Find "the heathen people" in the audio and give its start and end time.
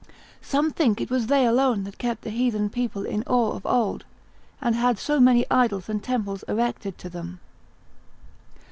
2.23-3.05